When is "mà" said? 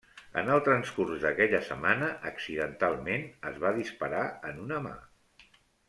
4.89-4.97